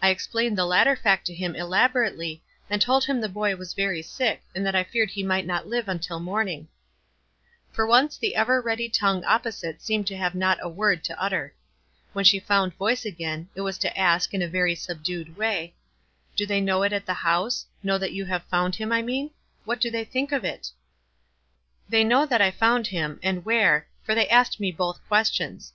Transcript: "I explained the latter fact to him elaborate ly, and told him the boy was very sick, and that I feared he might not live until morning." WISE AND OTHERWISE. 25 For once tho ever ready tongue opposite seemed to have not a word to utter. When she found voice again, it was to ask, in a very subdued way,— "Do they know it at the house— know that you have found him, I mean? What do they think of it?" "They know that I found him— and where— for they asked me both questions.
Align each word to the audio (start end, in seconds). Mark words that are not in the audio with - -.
"I 0.00 0.10
explained 0.10 0.56
the 0.56 0.64
latter 0.64 0.94
fact 0.94 1.26
to 1.26 1.34
him 1.34 1.56
elaborate 1.56 2.16
ly, 2.16 2.38
and 2.70 2.80
told 2.80 3.06
him 3.06 3.20
the 3.20 3.28
boy 3.28 3.56
was 3.56 3.74
very 3.74 4.02
sick, 4.02 4.40
and 4.54 4.64
that 4.64 4.76
I 4.76 4.84
feared 4.84 5.10
he 5.10 5.24
might 5.24 5.46
not 5.46 5.66
live 5.66 5.88
until 5.88 6.20
morning." 6.20 6.68
WISE 6.68 6.68
AND 6.68 7.66
OTHERWISE. 7.66 7.74
25 7.74 7.74
For 7.74 7.86
once 7.88 8.18
tho 8.18 8.28
ever 8.36 8.60
ready 8.60 8.88
tongue 8.88 9.24
opposite 9.24 9.82
seemed 9.82 10.06
to 10.06 10.16
have 10.16 10.36
not 10.36 10.58
a 10.62 10.68
word 10.68 11.02
to 11.02 11.20
utter. 11.20 11.56
When 12.12 12.24
she 12.24 12.38
found 12.38 12.74
voice 12.74 13.04
again, 13.04 13.48
it 13.56 13.62
was 13.62 13.78
to 13.78 13.98
ask, 13.98 14.32
in 14.32 14.42
a 14.42 14.46
very 14.48 14.76
subdued 14.76 15.36
way,— 15.36 15.74
"Do 16.36 16.46
they 16.46 16.60
know 16.60 16.84
it 16.84 16.92
at 16.92 17.06
the 17.06 17.14
house— 17.14 17.66
know 17.82 17.98
that 17.98 18.12
you 18.12 18.26
have 18.26 18.44
found 18.44 18.76
him, 18.76 18.92
I 18.92 19.02
mean? 19.02 19.32
What 19.64 19.80
do 19.80 19.90
they 19.90 20.04
think 20.04 20.30
of 20.30 20.44
it?" 20.44 20.70
"They 21.88 22.04
know 22.04 22.26
that 22.26 22.40
I 22.40 22.52
found 22.52 22.86
him— 22.86 23.18
and 23.24 23.44
where— 23.44 23.88
for 24.04 24.14
they 24.14 24.28
asked 24.28 24.60
me 24.60 24.70
both 24.70 25.00
questions. 25.08 25.72